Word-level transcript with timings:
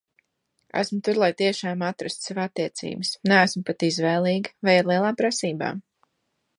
Esmu 0.79 0.97
tur 1.07 1.19
lai 1.23 1.29
tiešām 1.41 1.83
atrastu 1.89 2.27
sev 2.29 2.41
attiecības, 2.45 3.13
neesmu 3.33 3.65
pat 3.71 3.87
izvēlīga 3.91 4.57
vai 4.69 4.79
ar 4.81 4.93
lielām 4.95 5.25
prasībām. 5.25 5.89